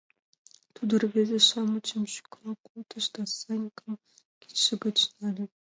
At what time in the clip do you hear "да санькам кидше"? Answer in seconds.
3.15-4.73